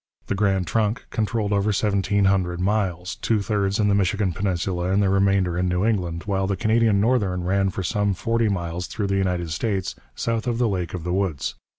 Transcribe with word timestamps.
The 0.25 0.33
Grand 0.33 0.65
Trunk 0.65 1.05
controlled 1.11 1.53
over 1.53 1.71
seventeen 1.71 2.25
hundred 2.25 2.59
miles, 2.59 3.17
two 3.17 3.39
thirds 3.39 3.77
in 3.79 3.87
the 3.87 3.93
Michigan 3.93 4.33
peninsula 4.33 4.89
and 4.91 4.99
the 4.99 5.09
remainder 5.09 5.55
in 5.59 5.67
New 5.67 5.85
England, 5.85 6.23
while 6.23 6.47
the 6.47 6.57
Canadian 6.57 6.99
Northern 6.99 7.43
ran 7.43 7.69
for 7.69 7.83
some 7.83 8.15
forty 8.15 8.49
miles 8.49 8.87
through 8.87 9.05
the 9.05 9.17
United 9.21 9.51
States, 9.51 9.93
south 10.15 10.47
of 10.47 10.57
the 10.57 10.67
Lake 10.67 10.95
of 10.95 11.03
the 11.03 11.13
Woods. 11.13 11.53